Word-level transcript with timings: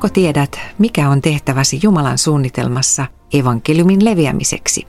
Joko 0.00 0.08
tiedät, 0.12 0.60
mikä 0.78 1.08
on 1.08 1.22
tehtäväsi 1.22 1.80
Jumalan 1.82 2.18
suunnitelmassa 2.18 3.06
evankeliumin 3.32 4.04
leviämiseksi? 4.04 4.86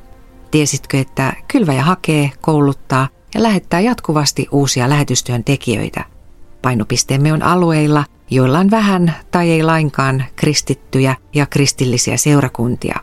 Tiesitkö, 0.52 1.00
että 1.00 1.34
kylväjä 1.48 1.84
hakee, 1.84 2.32
kouluttaa 2.42 3.08
ja 3.36 3.44
lähettää 3.44 3.80
jatkuvasti 3.80 4.48
uusia 4.52 4.90
lähetystyön 4.90 5.44
tekijöitä? 5.44 6.06
Painopisteemme 6.62 7.34
on 7.34 7.44
alueilla, 7.44 8.06
joilla 8.30 8.60
on 8.60 8.72
vähän 8.72 9.16
tai 9.32 9.50
ei 9.50 9.64
lainkaan 9.64 10.24
kristittyjä 10.36 11.16
ja 11.34 11.46
kristillisiä 11.46 12.18
seurakuntia. 12.18 13.00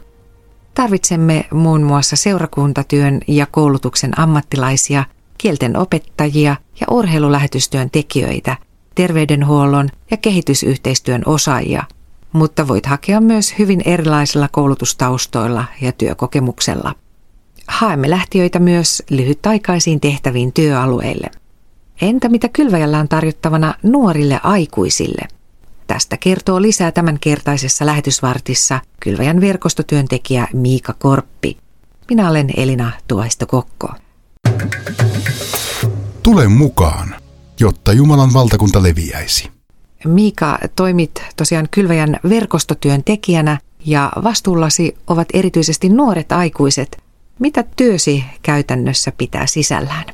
Tarvitsemme 0.74 1.44
muun 1.52 1.82
muassa 1.82 2.16
seurakuntatyön 2.16 3.20
ja 3.26 3.46
koulutuksen 3.46 4.20
ammattilaisia, 4.20 5.04
kielten 5.38 5.76
opettajia 5.76 6.56
ja 6.80 6.86
urheilulähetystyön 6.90 7.90
tekijöitä, 7.90 8.56
terveydenhuollon 8.94 9.88
ja 10.10 10.16
kehitysyhteistyön 10.16 11.22
osaajia, 11.26 11.84
mutta 12.32 12.68
voit 12.68 12.86
hakea 12.86 13.20
myös 13.20 13.54
hyvin 13.58 13.82
erilaisilla 13.84 14.48
koulutustaustoilla 14.52 15.64
ja 15.80 15.92
työkokemuksella. 15.92 16.94
Haemme 17.68 18.10
lähtiöitä 18.10 18.58
myös 18.58 19.02
lyhytaikaisiin 19.10 20.00
tehtäviin 20.00 20.52
työalueille. 20.52 21.30
Entä 22.00 22.28
mitä 22.28 22.48
kylväjällä 22.48 22.98
on 22.98 23.08
tarjottavana 23.08 23.74
nuorille 23.82 24.40
aikuisille? 24.42 25.28
Tästä 25.86 26.16
kertoo 26.16 26.62
lisää 26.62 26.92
tämänkertaisessa 26.92 27.86
lähetysvartissa 27.86 28.80
kylväjän 29.00 29.40
verkostotyöntekijä 29.40 30.48
Miika 30.52 30.92
Korppi. 30.92 31.58
Minä 32.10 32.30
olen 32.30 32.50
Elina 32.56 32.92
Tuoisto-Kokko. 33.08 33.88
Tule 36.22 36.48
mukaan, 36.48 37.14
jotta 37.60 37.92
Jumalan 37.92 38.32
valtakunta 38.32 38.82
leviäisi. 38.82 39.57
Miika, 40.04 40.58
toimit 40.76 41.10
tosiaan 41.36 41.68
kylväjän 41.70 42.16
verkostotyön 42.28 43.04
tekijänä 43.04 43.58
ja 43.86 44.12
vastuullasi 44.24 44.96
ovat 45.06 45.28
erityisesti 45.34 45.88
nuoret 45.88 46.32
aikuiset. 46.32 46.96
Mitä 47.38 47.64
työsi 47.76 48.24
käytännössä 48.42 49.12
pitää 49.18 49.46
sisällään? 49.46 50.04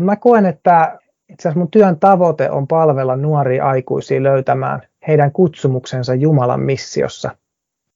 Mä 0.00 0.16
koen, 0.16 0.46
että 0.46 0.98
itse 1.28 1.48
asiassa 1.48 1.58
mun 1.58 1.70
työn 1.70 1.98
tavoite 1.98 2.50
on 2.50 2.66
palvella 2.66 3.16
nuoria 3.16 3.64
aikuisia 3.64 4.22
löytämään 4.22 4.82
heidän 5.08 5.32
kutsumuksensa 5.32 6.14
Jumalan 6.14 6.60
missiossa 6.60 7.30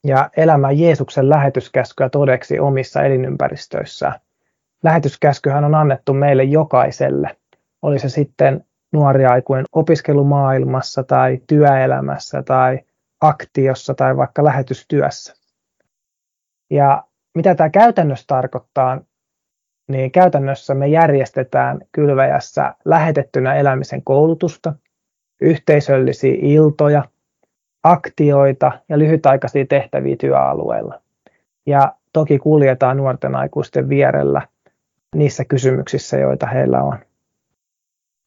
ja 0.05 0.30
elämään 0.36 0.78
Jeesuksen 0.78 1.28
lähetyskäskyä 1.28 2.08
todeksi 2.08 2.58
omissa 2.58 3.02
elinympäristöissään. 3.02 4.14
Lähetyskäskyhän 4.82 5.64
on 5.64 5.75
annettu 5.75 6.12
meille 6.12 6.44
jokaiselle, 6.44 7.36
oli 7.82 7.98
se 7.98 8.08
sitten 8.08 8.64
nuori 8.95 9.27
aikuinen 9.27 9.64
opiskelumaailmassa 9.73 11.03
tai 11.03 11.41
työelämässä 11.47 12.42
tai 12.42 12.78
aktiossa 13.20 13.95
tai 13.95 14.17
vaikka 14.17 14.45
lähetystyössä. 14.45 15.34
Ja 16.70 17.05
mitä 17.34 17.55
tämä 17.55 17.70
käytännössä 17.70 18.25
tarkoittaa, 18.27 19.00
niin 19.89 20.11
käytännössä 20.11 20.75
me 20.75 20.89
järjestetään 20.89 21.81
kylväjässä 21.92 22.75
lähetettynä 22.84 23.55
elämisen 23.55 24.03
koulutusta, 24.05 24.72
yhteisöllisiä 25.41 26.34
iltoja, 26.39 27.05
aktioita 27.83 28.72
ja 28.89 28.98
lyhytaikaisia 28.98 29.67
tehtäviä 29.67 30.17
työalueilla. 30.17 31.00
Ja 31.67 31.95
toki 32.12 32.39
kuljetaan 32.39 32.97
nuorten 32.97 33.34
aikuisten 33.34 33.89
vierellä 33.89 34.42
niissä 35.15 35.44
kysymyksissä, 35.44 36.19
joita 36.19 36.47
heillä 36.47 36.82
on. 36.82 36.99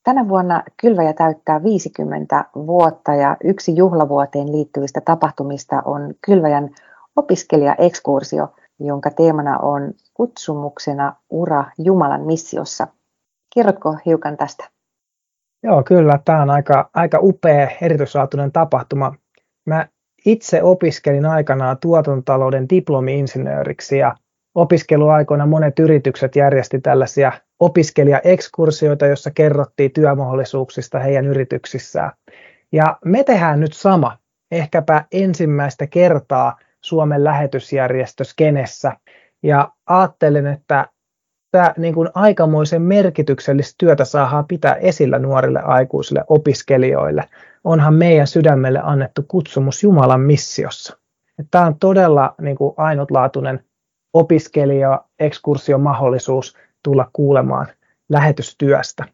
Tänä 0.08 0.28
vuonna 0.30 0.64
Kylväjä 0.82 1.14
täyttää 1.14 1.64
50 1.64 2.46
vuotta 2.56 3.14
ja 3.14 3.38
yksi 3.44 3.76
juhlavuoteen 3.76 4.52
liittyvistä 4.52 5.02
tapahtumista 5.02 5.82
on 5.86 6.14
Kylväjän 6.26 6.70
opiskelijaekskursio, 7.16 8.56
jonka 8.80 9.10
teemana 9.12 9.58
on 9.58 9.94
kutsumuksena 10.14 11.16
ura 11.30 11.66
Jumalan 11.78 12.22
missiossa. 12.22 12.88
Kerrotko 13.56 13.96
hiukan 14.06 14.38
tästä? 14.38 14.70
Joo, 15.64 15.84
kyllä. 15.84 16.20
Tämä 16.26 16.42
on 16.42 16.50
aika, 16.50 16.90
aika 16.94 17.20
upea, 17.22 17.70
erityislaatuinen 17.82 18.52
tapahtuma. 18.52 19.16
Mä 19.66 19.88
itse 20.26 20.64
opiskelin 20.64 21.26
aikanaan 21.26 21.78
tuotantotalouden 21.82 22.70
diplomi-insinööriksi 22.70 23.98
ja 23.98 24.16
opiskeluaikoina 24.56 25.46
monet 25.46 25.80
yritykset 25.80 26.36
järjesti 26.36 26.82
tällaisia 26.82 27.32
opiskelijaekskursioita, 27.60 29.06
jossa 29.06 29.32
kerrottiin 29.32 29.92
työmahdollisuuksista 29.92 31.00
heidän 31.00 31.26
yrityksissään. 31.26 32.12
Ja 32.72 32.98
me 33.06 33.24
tehdään 33.24 33.60
nyt 33.60 33.74
sama, 33.74 34.18
ehkäpä 34.52 35.06
ensimmäistä 35.12 35.88
kertaa 35.88 36.60
Suomen 36.82 37.24
lähetysjärjestö 37.24 38.24
Skenessä. 38.24 38.94
Ja 39.44 39.72
ajattelen, 39.86 40.48
että 40.48 40.88
tämä 41.52 41.74
niin 41.78 41.94
kuin 41.94 42.10
aikamoisen 42.14 42.82
merkityksellistä 42.82 43.76
työtä 43.78 44.06
saadaan 44.06 44.48
pitää 44.48 44.74
esillä 44.74 45.20
nuorille 45.20 45.60
aikuisille 45.60 46.24
opiskelijoille. 46.28 47.24
Onhan 47.64 47.94
meidän 47.94 48.28
sydämelle 48.28 48.80
annettu 48.84 49.26
kutsumus 49.28 49.84
Jumalan 49.84 50.22
missiossa. 50.22 50.98
Tämä 51.52 51.66
on 51.66 51.80
todella 51.80 52.36
niin 52.42 52.58
kuin 52.58 52.74
ainutlaatuinen 52.78 53.64
opiskelija 54.14 55.02
ekskursiomahdollisuus 55.20 56.58
tulla 56.88 57.10
kuulemaan 57.14 57.68
lähetystyöstä. 58.10 59.06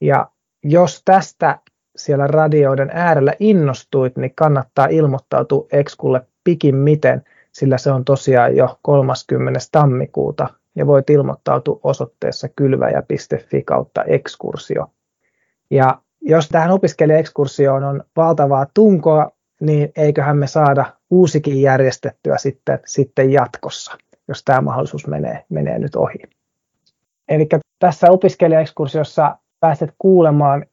Ja 0.00 0.30
jos 0.64 1.02
tästä 1.04 1.58
siellä 1.96 2.26
radioiden 2.26 2.90
äärellä 2.92 3.32
innostuit, 3.40 4.16
niin 4.16 4.34
kannattaa 4.34 4.86
ilmoittautua 4.86 5.66
Exkulle 5.72 6.26
pikimmiten, 6.44 7.22
sillä 7.52 7.78
se 7.78 7.90
on 7.92 8.04
tosiaan 8.04 8.56
jo 8.56 8.78
30. 8.82 9.60
tammikuuta 9.72 10.48
ja 10.76 10.86
voit 10.86 11.10
ilmoittautua 11.10 11.80
osoitteessa 11.82 12.48
kylväjä.fi 12.48 13.62
kautta 13.62 14.04
ekskursio. 14.04 14.90
Ja 15.70 16.02
jos 16.20 16.48
tähän 16.48 16.70
opiskelijaekskursioon 16.70 17.84
on 17.84 18.04
valtavaa 18.16 18.66
tunkoa, 18.74 19.30
niin 19.60 19.92
eiköhän 19.96 20.36
me 20.36 20.46
saada 20.46 20.84
uusikin 21.10 21.62
järjestettyä 21.62 22.38
sitten, 22.38 22.78
sitten 22.84 23.32
jatkossa, 23.32 23.98
jos 24.28 24.44
tämä 24.44 24.60
mahdollisuus 24.60 25.06
menee, 25.06 25.44
menee 25.48 25.78
nyt 25.78 25.96
ohi. 25.96 26.39
Eli 27.30 27.48
tässä 27.78 28.06
opiskelijaekskursiossa 28.10 29.36
pääset 29.60 29.94
kuulemaan 29.98 30.66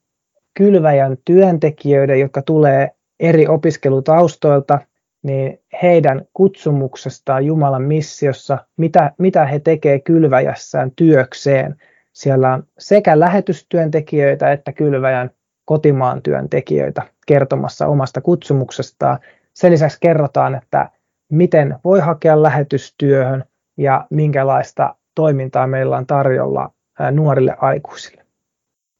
kylväjän 0.58 1.18
työntekijöiden, 1.26 2.20
jotka 2.20 2.42
tulee 2.42 2.92
eri 3.20 3.48
opiskelutaustoilta, 3.48 4.80
niin 5.24 5.60
heidän 5.84 6.26
kutsumuksestaan 6.34 7.46
Jumalan 7.46 7.84
missiossa, 7.84 8.58
mitä, 8.78 9.12
mitä 9.18 9.46
he 9.46 9.60
tekevät 9.60 10.04
kylväjässään 10.04 10.92
työkseen. 10.96 11.76
Siellä 12.14 12.54
on 12.54 12.64
sekä 12.80 13.20
lähetystyöntekijöitä 13.20 14.52
että 14.52 14.74
kylväjän 14.74 15.32
kotimaan 15.66 16.22
työntekijöitä 16.22 17.02
kertomassa 17.28 17.88
omasta 17.88 18.22
kutsumuksestaan. 18.22 19.20
Sen 19.54 19.72
lisäksi 19.72 19.98
kerrotaan, 20.02 20.56
että 20.56 20.90
miten 21.32 21.76
voi 21.84 22.00
hakea 22.00 22.44
lähetystyöhön 22.44 23.44
ja 23.78 24.08
minkälaista 24.10 24.96
toimintaa 25.18 25.68
meillä 25.68 25.98
on 25.98 26.08
tarjolla 26.08 26.72
nuorille 27.12 27.56
aikuisille. 27.62 28.26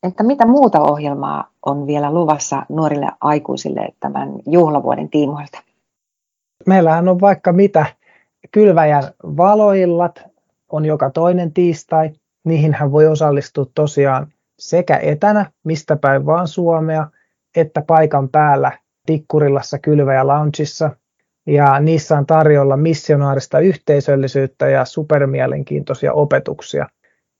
Että 0.04 0.24
mitä 0.24 0.46
muuta 0.46 0.82
ohjelmaa 0.82 1.50
on 1.66 1.88
vielä 1.88 2.14
luvassa 2.14 2.66
nuorille 2.70 3.08
aikuisille 3.22 3.90
tämän 4.00 4.30
juhlavuoden 4.48 5.10
tiimoilta? 5.10 5.64
Meillähän 6.66 7.08
on 7.08 7.22
vaikka 7.22 7.54
mitä 7.54 7.86
kylväjän 8.52 9.04
valoillat 9.24 10.24
on 10.72 10.86
joka 10.86 11.10
toinen 11.10 11.54
tiistai. 11.54 12.12
Niihin 12.46 12.74
hän 12.74 12.92
voi 12.92 13.08
osallistua 13.08 13.66
tosiaan 13.76 14.28
sekä 14.60 14.98
etänä, 14.98 15.52
mistä 15.64 15.96
päin 15.96 16.26
vaan 16.26 16.48
Suomea, 16.48 17.08
että 17.56 17.82
paikan 17.88 18.30
päällä 18.30 18.72
Tikkurilassa 19.06 19.80
kylväjä 19.80 20.28
loungeissa. 20.28 20.92
Ja 21.48 21.80
niissä 21.80 22.18
on 22.18 22.26
tarjolla 22.26 22.78
missionaarista 22.78 23.60
yhteisöllisyyttä 23.60 24.70
ja 24.70 24.86
supermielenkiintoisia 24.86 26.14
opetuksia. 26.14 26.88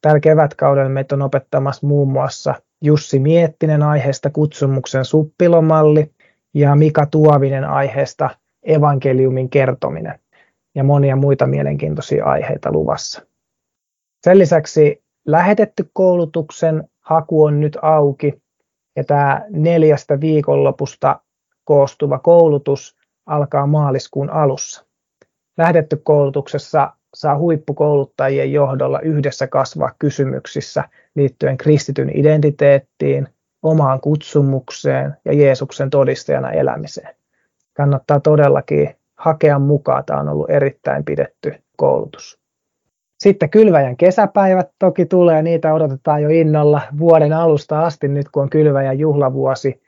Tällä 0.02 0.20
kevätkaudella 0.20 0.90
meitä 0.90 1.16
on 1.16 1.22
opettamassa 1.22 1.88
muun 1.88 2.12
muassa 2.12 2.56
Jussi 2.82 3.20
Miettinen 3.20 3.84
aiheesta 3.84 4.30
kutsumuksen 4.30 5.06
suppilomalli 5.06 6.12
ja 6.54 6.76
Mika 6.76 7.06
Tuovinen 7.06 7.66
aiheesta 7.66 8.30
evankeliumin 8.64 9.50
kertominen 9.50 10.20
ja 10.76 10.84
monia 10.84 11.16
muita 11.16 11.48
mielenkiintoisia 11.48 12.26
aiheita 12.26 12.72
luvassa. 12.72 13.22
Sen 14.24 14.40
lisäksi 14.40 15.04
lähetetty 15.28 15.90
koulutuksen 15.94 16.90
haku 17.02 17.44
on 17.44 17.60
nyt 17.60 17.78
auki 17.82 18.42
ja 18.96 19.04
tämä 19.04 19.46
neljästä 19.50 20.20
viikonlopusta 20.20 21.20
koostuva 21.64 22.20
koulutus 22.20 22.97
alkaa 23.28 23.68
maaliskuun 23.68 24.30
alussa. 24.30 24.86
Lähetetty 25.58 25.98
koulutuksessa 26.04 26.94
saa 27.14 27.38
huippukouluttajien 27.38 28.54
johdolla 28.54 29.00
yhdessä 29.00 29.48
kasvaa 29.48 29.92
kysymyksissä 30.00 30.84
liittyen 31.16 31.58
kristityn 31.58 32.12
identiteettiin, 32.14 33.28
omaan 33.64 34.02
kutsumukseen 34.02 35.18
ja 35.26 35.34
Jeesuksen 35.34 35.90
todistajana 35.90 36.52
elämiseen. 36.52 37.16
kannattaa 37.74 38.20
todellakin 38.20 38.96
hakea 39.18 39.60
mukaan. 39.60 40.06
Tämä 40.06 40.20
on 40.20 40.30
ollut 40.30 40.50
erittäin 40.50 41.06
pidetty 41.06 41.54
koulutus. 41.78 42.40
Sitten 43.20 43.50
kylväjän 43.50 43.98
kesäpäivät 43.98 44.70
toki 44.80 45.06
tulee, 45.06 45.42
niitä 45.42 45.74
odotetaan 45.74 46.22
jo 46.22 46.30
innolla 46.30 46.82
vuoden 47.00 47.34
alusta 47.34 47.86
asti 47.86 48.08
nyt 48.08 48.30
kun 48.30 48.44
on 48.44 48.50
kylväjän 48.50 49.00
juhlavuosi. 49.00 49.82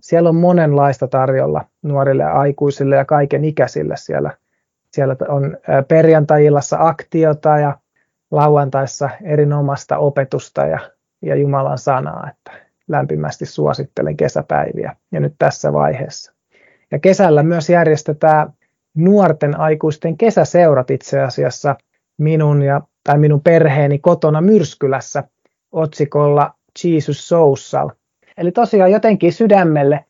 Siellä 0.00 0.28
on 0.28 0.36
monenlaista 0.36 1.08
tarjolla 1.08 1.64
nuorille 1.82 2.24
aikuisille 2.24 2.96
ja 2.96 3.04
kaiken 3.04 3.44
ikäisille 3.44 3.94
siellä. 3.96 4.30
Siellä 4.92 5.16
on 5.28 5.56
perjantai-illassa 5.88 6.76
aktiota 6.80 7.58
ja 7.58 7.78
lauantaissa 8.30 9.10
erinomaista 9.24 9.98
opetusta 9.98 10.66
ja, 10.66 10.78
ja 11.22 11.36
Jumalan 11.36 11.78
sanaa, 11.78 12.30
että 12.30 12.66
lämpimästi 12.88 13.46
suosittelen 13.46 14.16
kesäpäiviä 14.16 14.96
ja 15.12 15.20
nyt 15.20 15.34
tässä 15.38 15.72
vaiheessa. 15.72 16.32
Ja 16.90 16.98
kesällä 16.98 17.42
myös 17.42 17.70
järjestetään 17.70 18.52
nuorten 18.94 19.60
aikuisten 19.60 20.16
kesäseurat 20.16 20.90
itse 20.90 21.20
asiassa 21.20 21.76
minun 22.18 22.62
ja 22.62 22.80
tai 23.04 23.18
minun 23.18 23.40
perheeni 23.40 23.98
kotona 23.98 24.40
Myrskylässä 24.40 25.24
otsikolla 25.72 26.54
Jesus 26.84 27.28
Social. 27.28 27.90
Eli 28.36 28.52
tosiaan 28.52 28.92
jotenkin 28.92 29.32
sydämelle 29.32 30.04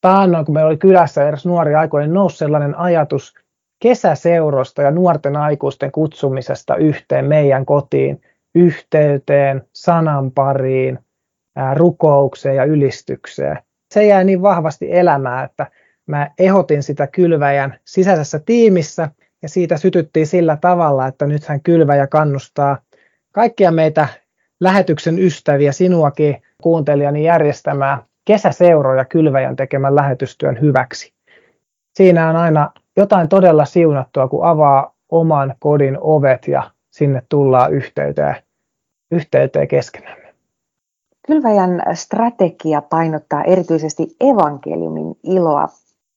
taannoin, 0.00 0.44
kun 0.44 0.54
meillä 0.54 0.68
oli 0.68 0.76
kylässä 0.76 1.28
eräs 1.28 1.46
nuori 1.46 1.74
aikuinen, 1.74 2.14
nousi 2.14 2.36
sellainen 2.36 2.78
ajatus 2.78 3.34
kesäseurosta 3.82 4.82
ja 4.82 4.90
nuorten 4.90 5.36
aikuisten 5.36 5.92
kutsumisesta 5.92 6.76
yhteen 6.76 7.24
meidän 7.24 7.66
kotiin, 7.66 8.20
yhteyteen, 8.54 9.62
sanan 9.72 10.30
pariin, 10.30 10.98
rukoukseen 11.74 12.56
ja 12.56 12.64
ylistykseen. 12.64 13.58
Se 13.94 14.06
jäi 14.06 14.24
niin 14.24 14.42
vahvasti 14.42 14.92
elämään, 14.92 15.44
että 15.44 15.66
mä 16.06 16.30
ehotin 16.38 16.82
sitä 16.82 17.06
kylväjän 17.06 17.78
sisäisessä 17.84 18.38
tiimissä 18.38 19.08
ja 19.42 19.48
siitä 19.48 19.76
sytyttiin 19.76 20.26
sillä 20.26 20.58
tavalla, 20.60 21.06
että 21.06 21.26
nythän 21.26 21.60
kylväjä 21.60 22.06
kannustaa 22.06 22.78
kaikkia 23.32 23.70
meitä 23.70 24.08
lähetyksen 24.60 25.18
ystäviä, 25.18 25.72
sinuakin 25.72 26.42
kuuntelijani 26.62 27.24
järjestämään 27.24 28.02
kesäseuroja 28.24 29.04
kylväjän 29.04 29.56
tekemän 29.56 29.94
lähetystyön 29.94 30.60
hyväksi. 30.60 31.12
Siinä 31.94 32.28
on 32.28 32.36
aina 32.36 32.72
jotain 32.96 33.28
todella 33.28 33.64
siunattua, 33.64 34.28
kun 34.28 34.44
avaa 34.44 34.94
oman 35.08 35.54
kodin 35.58 35.98
ovet 36.00 36.48
ja 36.48 36.70
sinne 36.90 37.22
tullaan 37.28 37.72
yhteyteen, 37.72 38.36
yhteyteen 39.10 39.68
keskenämme. 39.68 40.34
Kylväjän 41.26 41.82
strategia 41.94 42.82
painottaa 42.82 43.44
erityisesti 43.44 44.16
evankeliumin 44.20 45.14
iloa. 45.22 45.68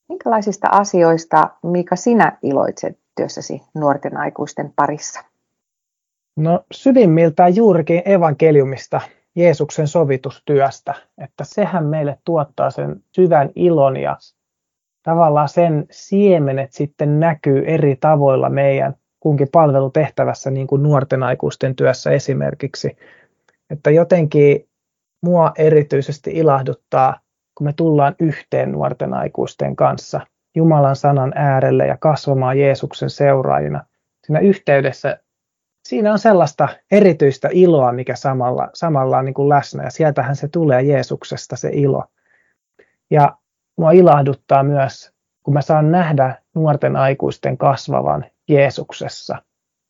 Minkälaisista 0.09 0.67
asioista, 0.71 1.49
Mika, 1.63 1.95
sinä 1.95 2.37
iloitset 2.43 2.99
työssäsi 3.15 3.61
nuorten 3.73 4.17
aikuisten 4.17 4.73
parissa? 4.75 5.30
No 6.35 6.63
syvimmiltään 6.71 7.55
juurikin 7.55 8.01
evankeliumista, 8.05 9.01
Jeesuksen 9.35 9.87
sovitustyöstä, 9.87 10.93
että 11.17 11.43
sehän 11.43 11.85
meille 11.85 12.17
tuottaa 12.25 12.71
sen 12.71 13.03
syvän 13.15 13.49
ilon 13.55 13.97
ja 13.97 14.17
tavallaan 15.03 15.49
sen 15.49 15.85
siemenet 15.91 16.73
sitten 16.73 17.19
näkyy 17.19 17.63
eri 17.65 17.95
tavoilla 17.95 18.49
meidän 18.49 18.95
kunkin 19.19 19.47
palvelutehtävässä, 19.51 20.51
niin 20.51 20.67
kuin 20.67 20.83
nuorten 20.83 21.23
aikuisten 21.23 21.75
työssä 21.75 22.11
esimerkiksi. 22.11 22.97
Että 23.69 23.91
jotenkin 23.91 24.69
mua 25.23 25.51
erityisesti 25.57 26.31
ilahduttaa, 26.33 27.19
kun 27.57 27.67
me 27.67 27.73
tullaan 27.73 28.15
yhteen 28.19 28.71
nuorten 28.71 29.13
aikuisten 29.13 29.75
kanssa 29.75 30.21
Jumalan 30.55 30.95
sanan 30.95 31.31
äärelle 31.35 31.87
ja 31.87 31.97
kasvamaan 31.97 32.59
Jeesuksen 32.59 33.09
seuraajina. 33.09 33.85
Siinä 34.25 34.39
yhteydessä 34.39 35.19
siinä 35.83 36.11
on 36.11 36.19
sellaista 36.19 36.67
erityistä 36.91 37.49
iloa, 37.51 37.91
mikä 37.91 38.15
samalla, 38.15 38.69
samalla 38.73 39.17
on 39.17 39.25
niin 39.25 39.33
kuin 39.33 39.49
läsnä, 39.49 39.83
ja 39.83 39.89
sieltähän 39.89 40.35
se 40.35 40.47
tulee 40.47 40.81
Jeesuksesta 40.81 41.55
se 41.55 41.69
ilo. 41.73 42.03
Ja 43.09 43.37
mua 43.77 43.91
ilahduttaa 43.91 44.63
myös, 44.63 45.13
kun 45.43 45.53
mä 45.53 45.61
saan 45.61 45.91
nähdä 45.91 46.35
nuorten 46.55 46.95
aikuisten 46.95 47.57
kasvavan 47.57 48.25
Jeesuksessa 48.47 49.37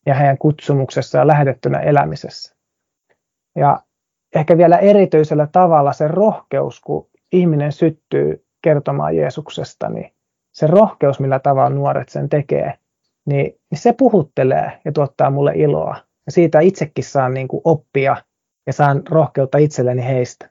ja 0.06 0.14
heidän 0.14 0.38
kutsumuksessa 0.38 1.18
ja 1.18 1.26
lähetettynä 1.26 1.78
elämisessä. 1.78 2.56
Ja 3.56 3.80
ehkä 4.34 4.56
vielä 4.56 4.78
erityisellä 4.78 5.46
tavalla 5.46 5.92
se 5.92 6.08
rohkeus, 6.08 6.80
kun 6.80 7.08
ihminen 7.32 7.72
syttyy 7.72 8.46
kertomaan 8.62 9.16
Jeesuksesta, 9.16 9.88
niin 9.88 10.12
se 10.52 10.66
rohkeus, 10.66 11.20
millä 11.20 11.38
tavalla 11.38 11.70
nuoret 11.70 12.08
sen 12.08 12.28
tekee, 12.28 12.78
niin, 13.26 13.52
niin 13.70 13.78
se 13.78 13.92
puhuttelee 13.92 14.80
ja 14.84 14.92
tuottaa 14.92 15.30
mulle 15.30 15.52
iloa. 15.54 15.96
Ja 16.26 16.32
siitä 16.32 16.60
itsekin 16.60 17.04
saan 17.04 17.34
niin 17.34 17.48
kuin 17.48 17.60
oppia 17.64 18.16
ja 18.66 18.72
saan 18.72 19.02
rohkeutta 19.08 19.58
itselleni 19.58 20.04
heistä. 20.04 20.48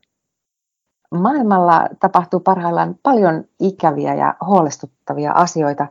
Maailmalla 1.11 1.87
tapahtuu 1.99 2.39
parhaillaan 2.39 2.95
paljon 3.03 3.43
ikäviä 3.59 4.13
ja 4.13 4.35
huolestuttavia 4.45 5.31
asioita. 5.31 5.87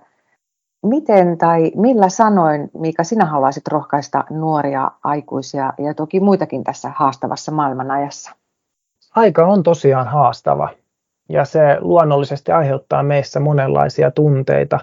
Miten 0.86 1.38
tai 1.38 1.72
millä 1.76 2.08
sanoin, 2.08 2.70
Miika, 2.74 3.04
sinä 3.04 3.24
haluaisit 3.24 3.68
rohkaista 3.68 4.24
nuoria 4.30 4.90
aikuisia 5.04 5.72
ja 5.78 5.94
toki 5.94 6.20
muitakin 6.20 6.64
tässä 6.64 6.92
haastavassa 6.96 7.52
maailmanajassa? 7.52 8.30
Aika 9.16 9.46
on 9.46 9.62
tosiaan 9.62 10.08
haastava 10.08 10.68
ja 11.28 11.44
se 11.44 11.60
luonnollisesti 11.80 12.52
aiheuttaa 12.52 13.02
meissä 13.02 13.40
monenlaisia 13.40 14.10
tunteita, 14.10 14.80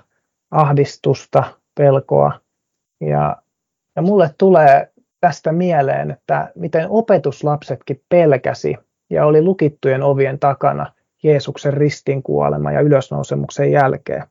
ahdistusta, 0.52 1.44
pelkoa. 1.78 2.32
Ja, 3.02 3.38
ja 3.96 4.02
mulle 4.02 4.30
tulee 4.38 4.92
tästä 5.20 5.52
mieleen, 5.52 6.12
että 6.12 6.52
miten 6.56 6.90
opetuslapsetkin 6.90 8.02
pelkäsi 8.10 8.76
ja 9.10 9.26
oli 9.26 9.42
lukittujen 9.42 10.04
ovien 10.04 10.40
takana 10.40 10.94
Jeesuksen 11.24 11.74
ristin 11.74 12.24
kuolema 12.24 12.72
ja 12.72 12.82
ylösnousemuksen 12.82 13.72
jälkeen. 13.72 14.24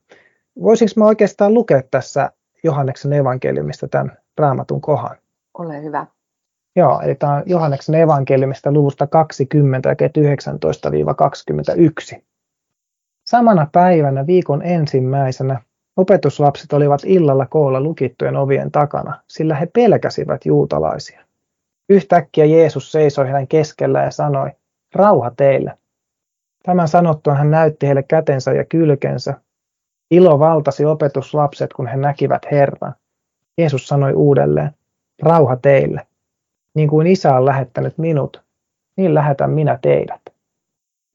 Voisinko 0.63 0.93
mä 0.97 1.05
oikeastaan 1.05 1.55
lukea 1.55 1.83
tässä 1.91 2.31
Johanneksen 2.65 3.13
evankeliumista 3.13 3.89
tämän 3.89 4.17
raamatun 4.39 4.81
kohan? 4.81 5.17
Ole 5.59 5.83
hyvä. 5.83 6.07
Joo, 6.77 7.01
eli 7.01 7.15
tämä 7.15 7.35
on 7.35 7.43
Johanneksen 7.47 7.95
evankeliumista 7.95 8.73
luvusta 8.73 9.07
20, 9.07 9.97
19-21. 12.17 12.23
Samana 13.27 13.67
päivänä 13.73 14.27
viikon 14.27 14.63
ensimmäisenä 14.63 15.61
opetuslapset 15.97 16.73
olivat 16.73 17.01
illalla 17.05 17.47
koolla 17.47 17.81
lukittujen 17.81 18.37
ovien 18.37 18.73
takana, 18.73 19.21
sillä 19.29 19.55
he 19.55 19.67
pelkäsivät 19.67 20.47
juutalaisia. 20.47 21.21
Yhtäkkiä 21.89 22.45
Jeesus 22.45 22.93
seisoi 22.93 23.27
heidän 23.27 23.49
keskellä 23.49 24.03
ja 24.03 24.11
sanoi, 24.11 24.51
rauha 24.95 25.31
teille. 25.37 25.79
Tämän 26.63 26.89
sanottuaan 26.89 27.39
hän 27.39 27.51
näytti 27.51 27.87
heille 27.87 28.03
kätensä 28.03 28.53
ja 28.53 28.65
kylkensä. 28.65 29.35
Ilo 30.11 30.39
valtasi 30.39 30.85
opetuslapset, 30.85 31.73
kun 31.73 31.87
he 31.87 31.97
näkivät 31.97 32.43
Herran. 32.51 32.95
Jeesus 33.59 33.89
sanoi 33.89 34.13
uudelleen, 34.13 34.71
rauha 35.23 35.57
teille. 35.57 36.07
Niin 36.75 36.89
kuin 36.89 37.07
isä 37.07 37.35
on 37.35 37.45
lähettänyt 37.45 37.99
minut, 37.99 38.43
niin 38.97 39.15
lähetän 39.15 39.51
minä 39.51 39.79
teidät. 39.83 40.21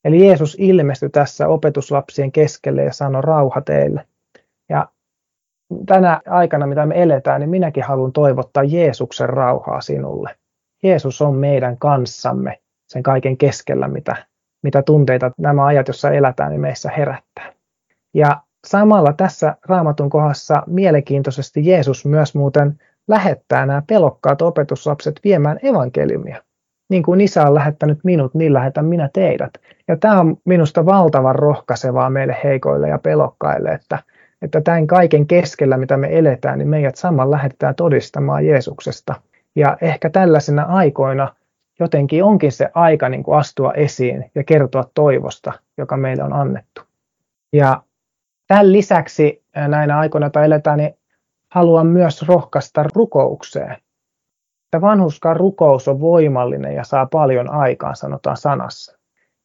Eli 0.05 0.27
Jeesus 0.27 0.55
ilmestyi 0.59 1.09
tässä 1.09 1.47
opetuslapsien 1.47 2.31
keskelle 2.31 2.83
ja 2.83 2.93
sanoi 2.93 3.21
rauha 3.21 3.61
teille. 3.61 4.05
Ja 4.71 4.87
tänä 5.85 6.21
aikana, 6.27 6.67
mitä 6.67 6.85
me 6.85 7.01
eletään, 7.01 7.41
niin 7.41 7.49
minäkin 7.49 7.83
haluan 7.83 8.11
toivottaa 8.11 8.63
Jeesuksen 8.63 9.29
rauhaa 9.29 9.81
sinulle. 9.81 10.35
Jeesus 10.83 11.21
on 11.21 11.35
meidän 11.35 11.77
kanssamme 11.77 12.59
sen 12.87 13.03
kaiken 13.03 13.37
keskellä, 13.37 13.87
mitä, 13.87 14.15
mitä 14.63 14.81
tunteita 14.81 15.31
nämä 15.37 15.65
ajat, 15.65 15.87
joissa 15.87 16.11
eletään, 16.11 16.49
niin 16.49 16.61
meissä 16.61 16.91
herättää. 16.97 17.53
Ja 18.13 18.41
samalla 18.67 19.13
tässä 19.13 19.55
raamatun 19.65 20.09
kohdassa 20.09 20.63
mielenkiintoisesti 20.67 21.67
Jeesus 21.67 22.05
myös 22.05 22.35
muuten 22.35 22.79
lähettää 23.07 23.65
nämä 23.65 23.83
pelokkaat 23.87 24.41
opetuslapset 24.41 25.19
viemään 25.23 25.59
evankeliumia. 25.63 26.43
Niin 26.89 27.03
kuin 27.03 27.21
isä 27.21 27.43
on 27.43 27.55
lähettänyt 27.55 27.99
minut, 28.03 28.33
niin 28.33 28.53
lähetän 28.53 28.85
minä 28.85 29.09
teidät. 29.13 29.51
Ja 29.87 29.97
tämä 29.97 30.19
on 30.19 30.37
minusta 30.45 30.85
valtavan 30.85 31.35
rohkaisevaa 31.35 32.09
meille 32.09 32.37
heikoille 32.43 32.89
ja 32.89 32.97
pelokkaille, 32.97 33.69
että, 33.69 33.99
että 34.41 34.61
tämän 34.61 34.87
kaiken 34.87 35.27
keskellä, 35.27 35.77
mitä 35.77 35.97
me 35.97 36.17
eletään, 36.17 36.57
niin 36.57 36.69
meidät 36.69 36.95
saman 36.95 37.31
lähetetään 37.31 37.75
todistamaan 37.75 38.45
Jeesuksesta. 38.45 39.15
Ja 39.55 39.77
ehkä 39.81 40.09
tällaisena 40.09 40.63
aikoina 40.63 41.35
jotenkin 41.79 42.23
onkin 42.23 42.51
se 42.51 42.69
aika 42.73 43.09
niin 43.09 43.23
kuin 43.23 43.37
astua 43.37 43.73
esiin 43.73 44.31
ja 44.35 44.43
kertoa 44.43 44.83
toivosta, 44.93 45.53
joka 45.77 45.97
meille 45.97 46.23
on 46.23 46.33
annettu. 46.33 46.81
Ja 47.53 47.83
tämän 48.47 48.71
lisäksi 48.71 49.43
näinä 49.67 49.99
aikoina, 49.99 50.25
joita 50.25 50.43
eletään, 50.43 50.77
niin 50.77 50.97
haluan 51.51 51.87
myös 51.87 52.27
rohkaista 52.27 52.85
rukoukseen. 52.95 53.71
Että 54.65 54.81
vanhuskaan 54.81 55.37
rukous 55.37 55.87
on 55.87 55.99
voimallinen 55.99 56.75
ja 56.75 56.83
saa 56.83 57.05
paljon 57.05 57.51
aikaan, 57.51 57.95
sanotaan 57.95 58.37
sanassa. 58.37 58.97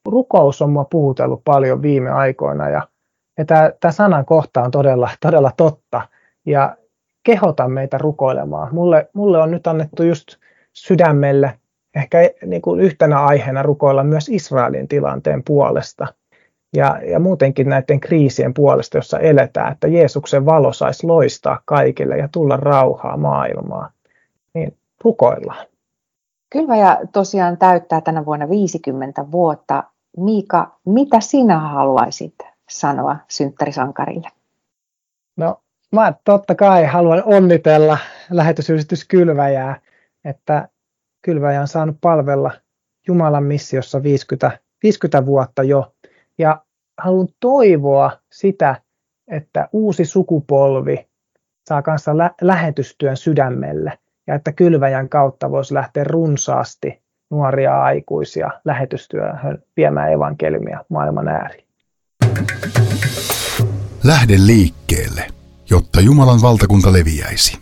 Rukous 0.08 0.62
on 0.62 0.70
mua 0.70 0.84
puhutellut 0.84 1.44
paljon 1.44 1.82
viime 1.82 2.10
aikoina 2.10 2.68
ja 2.68 2.82
Ja 3.38 3.44
tämä, 3.44 3.70
tämä 3.80 3.92
sanan 3.92 4.24
kohta 4.24 4.62
on 4.62 4.70
todella, 4.70 5.10
todella 5.20 5.50
totta 5.56 6.02
ja 6.46 6.76
kehota 7.22 7.68
meitä 7.68 7.98
rukoilemaan. 7.98 8.74
Mulle, 8.74 9.10
mulle 9.12 9.38
on 9.38 9.50
nyt 9.50 9.66
annettu 9.66 10.02
just 10.02 10.28
sydämelle 10.72 11.58
ehkä 11.96 12.18
niin 12.46 12.62
kuin 12.62 12.80
yhtenä 12.80 13.24
aiheena 13.24 13.62
rukoilla 13.62 14.04
myös 14.04 14.28
Israelin 14.28 14.88
tilanteen 14.88 15.42
puolesta 15.42 16.06
ja, 16.76 17.00
ja 17.10 17.20
muutenkin 17.20 17.68
näiden 17.68 18.00
kriisien 18.00 18.54
puolesta, 18.54 18.98
jossa 18.98 19.18
eletään, 19.18 19.72
että 19.72 19.88
Jeesuksen 19.88 20.46
valo 20.46 20.72
saisi 20.72 21.06
loistaa 21.06 21.60
kaikille 21.64 22.18
ja 22.18 22.28
tulla 22.32 22.56
rauhaa 22.56 23.16
maailmaan. 23.16 23.90
Niin 24.54 24.76
rukoillaan. 25.04 25.66
ja 26.78 27.00
tosiaan 27.12 27.58
täyttää 27.58 28.00
tänä 28.00 28.24
vuonna 28.24 28.48
50 28.48 29.30
vuotta. 29.32 29.84
Miika, 30.16 30.78
mitä 30.86 31.20
sinä 31.20 31.58
haluaisit 31.58 32.34
sanoa 32.70 33.16
synttärisankarille? 33.28 34.28
No, 35.36 35.62
mä 35.92 36.14
totta 36.24 36.54
kai 36.54 36.84
haluan 36.84 37.22
onnitella 37.24 37.98
lähetysyhdistys 38.30 39.04
Kylväjää, 39.04 39.80
että 40.24 40.68
Kylväjä 41.22 41.60
on 41.60 41.68
saanut 41.68 41.96
palvella 42.00 42.50
Jumalan 43.08 43.44
missiossa 43.44 44.02
50, 44.02 44.58
50 44.82 45.26
vuotta 45.26 45.62
jo. 45.62 45.94
Ja 46.38 46.64
haluan 46.98 47.28
toivoa 47.40 48.10
sitä, 48.32 48.76
että 49.28 49.68
uusi 49.72 50.04
sukupolvi 50.04 51.08
saa 51.68 51.82
kanssa 51.82 52.18
lä- 52.18 52.34
lähetystyön 52.40 53.16
sydämelle 53.16 53.98
ja 54.26 54.34
että 54.34 54.52
kylväjän 54.52 55.08
kautta 55.08 55.50
voisi 55.50 55.74
lähteä 55.74 56.04
runsaasti 56.04 57.02
nuoria 57.30 57.82
aikuisia 57.82 58.50
lähetystyöhön 58.64 59.62
viemään 59.76 60.12
evankeliumia 60.12 60.84
maailman 60.88 61.28
ääriin. 61.28 61.65
Lähde 64.04 64.36
liikkeelle, 64.38 65.28
jotta 65.70 66.00
Jumalan 66.00 66.42
valtakunta 66.42 66.92
leviäisi. 66.92 67.58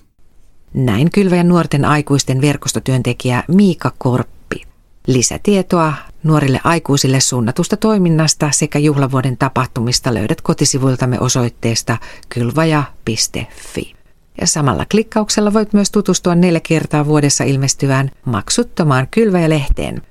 Näin 0.74 1.10
kylväjän 1.10 1.48
nuorten 1.48 1.84
aikuisten 1.84 2.40
verkostotyöntekijä 2.40 3.44
Miika 3.48 3.92
Korppi. 3.98 4.62
Lisätietoa 5.06 5.92
nuorille 6.22 6.60
aikuisille 6.64 7.20
suunnatusta 7.20 7.76
toiminnasta 7.76 8.50
sekä 8.52 8.78
juhlavuoden 8.78 9.36
tapahtumista 9.36 10.14
löydät 10.14 10.40
kotisivuiltamme 10.40 11.20
osoitteesta 11.20 11.98
kylvaja.fi. 12.28 13.94
Ja 14.40 14.46
samalla 14.46 14.86
klikkauksella 14.90 15.52
voit 15.52 15.72
myös 15.72 15.90
tutustua 15.90 16.34
neljä 16.34 16.60
kertaa 16.60 17.06
vuodessa 17.06 17.44
ilmestyvään 17.44 18.10
maksuttomaan 18.24 19.08
kylväjälehteen. 19.10 20.02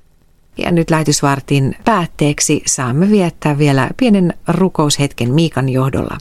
Ja 0.58 0.70
nyt 0.70 0.90
lähetysvartin 0.90 1.76
päätteeksi 1.84 2.62
saamme 2.66 3.10
viettää 3.10 3.58
vielä 3.58 3.90
pienen 3.96 4.34
rukoushetken 4.48 5.34
Miikan 5.34 5.68
johdolla. 5.68 6.18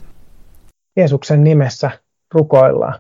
Jeesuksen 0.96 1.44
nimessä 1.44 1.92
rukoillaan. 2.34 3.00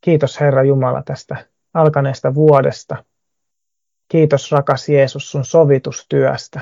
Kiitos 0.00 0.40
Herra 0.40 0.62
Jumala 0.62 1.02
tästä 1.02 1.46
alkaneesta 1.74 2.34
vuodesta. 2.34 3.04
Kiitos 4.08 4.52
rakas 4.52 4.88
Jeesus 4.88 5.30
sun 5.30 5.44
sovitustyöstä. 5.44 6.60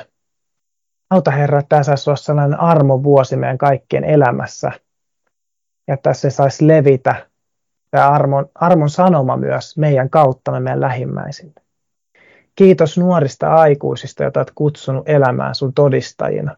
Auta 1.11 1.31
Herra, 1.31 1.59
että 1.59 1.69
tämä 1.69 1.83
saisi 1.83 2.11
olla 2.11 2.17
sellainen 2.17 2.61
armovuosi 2.61 3.37
meidän 3.37 3.59
kaikkien 3.59 4.05
elämässä. 4.05 4.73
Ja 5.88 5.95
että 5.95 6.14
se 6.14 6.31
saisi 6.31 6.69
levitä, 6.69 7.29
tämä 7.91 8.09
armon, 8.09 8.47
armon 8.55 8.91
sanoma 8.91 9.37
myös 9.37 9.79
meidän 9.79 10.11
kautta 10.11 10.61
meidän 10.61 10.81
lähimmäisille. 10.81 11.63
Kiitos 12.55 12.99
nuorista 12.99 13.55
aikuisista, 13.55 14.23
joita 14.23 14.41
olet 14.41 14.53
kutsunut 14.55 15.09
elämään 15.09 15.55
sun 15.55 15.75
todistajina. 15.75 16.57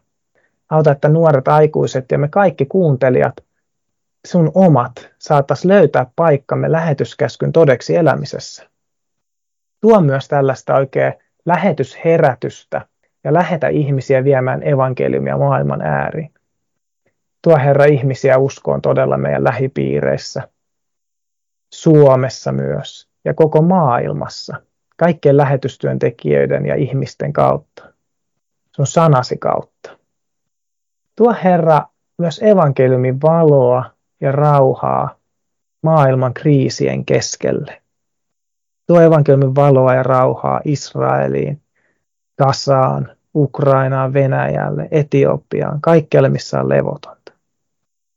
Auta, 0.69 0.91
että 0.91 1.09
nuoret 1.09 1.47
aikuiset 1.47 2.11
ja 2.11 2.17
me 2.17 2.27
kaikki 2.27 2.65
kuuntelijat, 2.65 3.35
sun 4.27 4.51
omat, 4.55 5.09
saataisiin 5.19 5.69
löytää 5.69 6.05
paikkamme 6.15 6.71
lähetyskäskyn 6.71 7.51
todeksi 7.51 7.95
elämisessä 7.95 8.67
tuo 9.81 10.01
myös 10.01 10.27
tällaista 10.27 10.75
oikein 10.75 11.13
lähetysherätystä 11.45 12.87
ja 13.23 13.33
lähetä 13.33 13.67
ihmisiä 13.67 14.23
viemään 14.23 14.67
evankeliumia 14.67 15.37
maailman 15.37 15.81
ääriin. 15.81 16.33
Tuo 17.41 17.57
Herra 17.57 17.85
ihmisiä 17.85 18.37
uskoon 18.37 18.81
todella 18.81 19.17
meidän 19.17 19.43
lähipiireissä, 19.43 20.47
Suomessa 21.73 22.51
myös 22.51 23.09
ja 23.25 23.33
koko 23.33 23.61
maailmassa, 23.61 24.61
kaikkien 24.97 25.37
lähetystyöntekijöiden 25.37 26.65
ja 26.65 26.75
ihmisten 26.75 27.33
kautta, 27.33 27.93
sun 28.75 28.87
sanasi 28.87 29.37
kautta. 29.37 29.97
Tuo 31.15 31.35
Herra 31.43 31.81
myös 32.17 32.39
evankeliumin 32.43 33.21
valoa 33.21 33.91
ja 34.21 34.31
rauhaa 34.31 35.15
maailman 35.83 36.33
kriisien 36.33 37.05
keskelle. 37.05 37.81
Tuo 38.87 39.01
evankeliumin 39.01 39.55
valoa 39.55 39.93
ja 39.93 40.03
rauhaa 40.03 40.61
Israeliin, 40.65 41.61
Kasaan, 42.35 43.17
Ukrainaan, 43.35 44.13
Venäjälle, 44.13 44.87
Etiopiaan, 44.91 45.81
kaikkialle 45.81 46.29
missä 46.29 46.59
on 46.59 46.69
levotonta. 46.69 47.31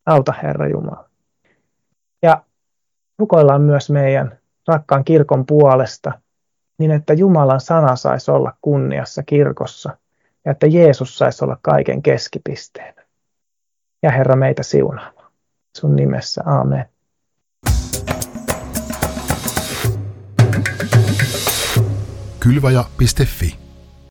Auta 0.06 0.32
Herra 0.42 0.68
Jumala. 0.68 1.08
Ja 2.22 2.44
rukoillaan 3.18 3.62
myös 3.62 3.90
meidän 3.90 4.38
rakkaan 4.68 5.04
kirkon 5.04 5.46
puolesta, 5.46 6.12
niin 6.80 6.90
että 6.90 7.12
Jumalan 7.12 7.60
sana 7.60 7.96
saisi 7.96 8.30
olla 8.30 8.52
kunniassa 8.62 9.22
kirkossa 9.22 9.96
ja 10.44 10.52
että 10.52 10.66
Jeesus 10.66 11.18
saisi 11.18 11.44
olla 11.44 11.58
kaiken 11.62 12.02
keskipisteen. 12.02 12.94
Ja 14.02 14.10
Herra 14.10 14.36
meitä 14.36 14.62
siunaamaan. 14.62 15.32
Sun 15.76 15.96
nimessä, 15.96 16.42
amen. 16.46 16.84
kylvaja.fi 22.40 23.59